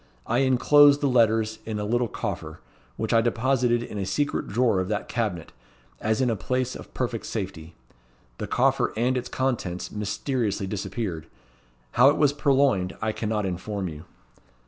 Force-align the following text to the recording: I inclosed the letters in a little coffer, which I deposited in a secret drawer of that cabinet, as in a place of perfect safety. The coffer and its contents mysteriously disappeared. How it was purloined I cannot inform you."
I 0.25 0.39
inclosed 0.39 0.99
the 0.99 1.07
letters 1.07 1.59
in 1.63 1.77
a 1.77 1.85
little 1.85 2.07
coffer, 2.07 2.59
which 2.97 3.13
I 3.13 3.21
deposited 3.21 3.83
in 3.83 3.99
a 3.99 4.05
secret 4.07 4.47
drawer 4.47 4.79
of 4.79 4.87
that 4.87 5.07
cabinet, 5.07 5.51
as 5.99 6.21
in 6.21 6.31
a 6.31 6.35
place 6.35 6.75
of 6.75 6.91
perfect 6.95 7.27
safety. 7.27 7.75
The 8.39 8.47
coffer 8.47 8.93
and 8.97 9.15
its 9.15 9.29
contents 9.29 9.91
mysteriously 9.91 10.65
disappeared. 10.65 11.27
How 11.91 12.09
it 12.09 12.17
was 12.17 12.33
purloined 12.33 12.97
I 12.99 13.11
cannot 13.11 13.45
inform 13.45 13.89
you." 13.89 14.05